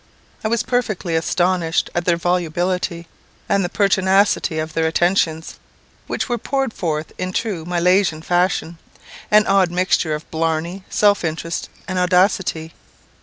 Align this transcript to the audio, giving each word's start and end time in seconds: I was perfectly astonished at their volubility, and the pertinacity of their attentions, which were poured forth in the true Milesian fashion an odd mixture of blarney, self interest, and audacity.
I 0.43 0.47
was 0.47 0.63
perfectly 0.63 1.15
astonished 1.15 1.91
at 1.93 2.05
their 2.05 2.17
volubility, 2.17 3.05
and 3.47 3.63
the 3.63 3.69
pertinacity 3.69 4.57
of 4.57 4.73
their 4.73 4.87
attentions, 4.87 5.59
which 6.07 6.27
were 6.27 6.39
poured 6.39 6.73
forth 6.73 7.11
in 7.19 7.29
the 7.29 7.37
true 7.37 7.65
Milesian 7.65 8.23
fashion 8.23 8.79
an 9.29 9.45
odd 9.45 9.69
mixture 9.69 10.15
of 10.15 10.27
blarney, 10.31 10.83
self 10.89 11.23
interest, 11.23 11.69
and 11.87 11.99
audacity. 11.99 12.73